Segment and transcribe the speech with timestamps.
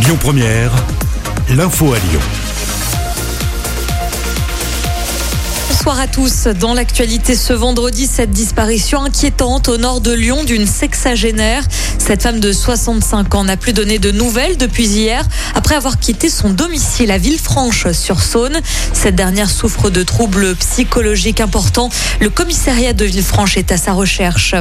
[0.00, 0.70] Lyon Première,
[1.50, 2.20] l'info à Lyon.
[5.68, 6.46] Bonsoir à tous.
[6.46, 11.64] Dans l'actualité ce vendredi, cette disparition inquiétante au nord de Lyon d'une sexagénaire.
[11.98, 16.30] Cette femme de 65 ans n'a plus donné de nouvelles depuis hier après avoir quitté
[16.30, 18.58] son domicile à Villefranche sur Saône.
[18.92, 21.90] Cette dernière souffre de troubles psychologiques importants.
[22.20, 24.54] Le commissariat de Villefranche est à sa recherche.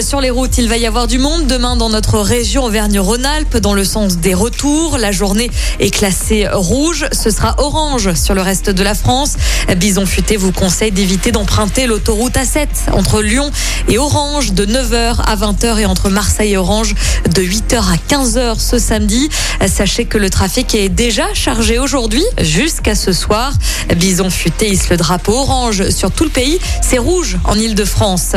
[0.00, 3.74] Sur les routes, il va y avoir du monde demain dans notre région Auvergne-Rhône-Alpes dans
[3.74, 4.98] le sens des retours.
[4.98, 7.06] La journée est classée rouge.
[7.12, 9.34] Ce sera orange sur le reste de la France.
[9.76, 13.50] Bison futé vous conseille d'éviter d'emprunter l'autoroute A7 entre Lyon
[13.88, 16.83] et Orange de 9h à 20h et entre Marseille et Orange
[17.30, 19.28] de 8h à 15h ce samedi.
[19.66, 23.52] Sachez que le trafic est déjà chargé aujourd'hui jusqu'à ce soir.
[23.96, 26.58] Bison futé le drapeau orange sur tout le pays.
[26.82, 28.32] C'est rouge en Ile-de-France.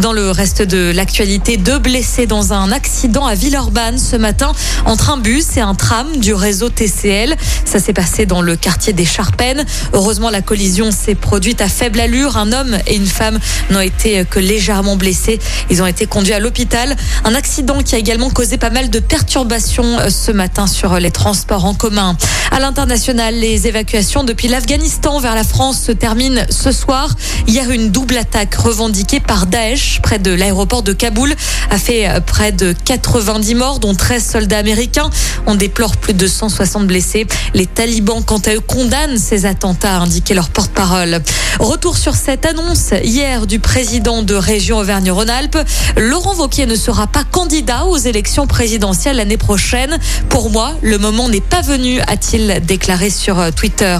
[0.00, 4.52] Dans le reste de l'actualité, deux blessés dans un accident à Villeurbanne ce matin
[4.86, 7.36] entre un bus et un tram du réseau TCL.
[7.64, 9.64] Ça s'est passé dans le quartier des Charpennes.
[9.92, 12.36] Heureusement, la collision s'est produite à faible allure.
[12.36, 13.38] Un homme et une femme
[13.70, 15.38] n'ont été que légèrement blessés.
[15.70, 16.96] Ils ont été conduits à l'hôpital.
[17.24, 21.10] Un accident qui a également causé pas mal de perturbations euh, ce matin sur les
[21.10, 22.16] transports en commun.
[22.50, 27.14] À l'international, les évacuations depuis l'Afghanistan vers la France se terminent ce soir.
[27.46, 31.34] Hier, une double attaque revendiquée par Daesh près de l'aéroport de Kaboul
[31.70, 35.10] a fait euh, près de 90 morts, dont 13 soldats américains.
[35.46, 37.26] On déplore plus de 160 blessés.
[37.54, 41.22] Les talibans, quant à eux, condamnent ces attentats, a indiqué leur porte-parole.
[41.58, 45.58] Retour sur cette annonce hier du président de région Auvergne-Rhône-Alpes.
[45.96, 49.98] Laurent Vauquier ne sera pas candidat aux élections présidentielles l'année prochaine.
[50.28, 53.98] Pour moi, le moment n'est pas venu, a-t-il déclaré sur euh, Twitter.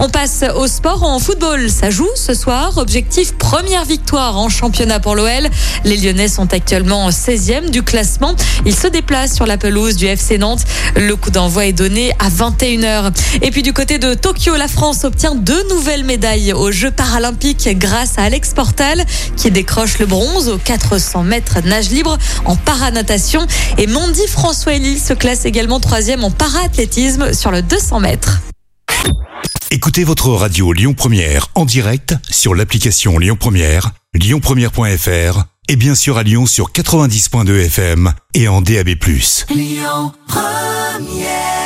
[0.00, 1.70] On passe au sport en football.
[1.70, 2.78] Ça joue ce soir.
[2.78, 5.48] Objectif première victoire en championnat pour l'OL.
[5.84, 8.34] Les Lyonnais sont actuellement 16e du classement.
[8.66, 10.64] Ils se déplacent sur la pelouse du FC Nantes.
[10.96, 13.12] Le coup d'envoi est donné à 21h.
[13.42, 17.68] Et puis du côté de Tokyo, la France obtient deux nouvelles médailles aux Jeux paralympiques
[17.78, 19.04] grâce à Alex Portal
[19.36, 23.23] qui décroche le bronze aux 400 mètres nage libre en paranatation.
[23.78, 28.40] Et Mandy François Elie se classe également troisième en paraathlétisme sur le 200 mètres.
[29.70, 36.18] Écoutez votre radio Lyon Première en direct sur l'application Lyon Première, lyonpremière.fr et bien sûr
[36.18, 38.90] à Lyon sur 90.2 FM et en DAB+.
[39.50, 41.63] Lyon Première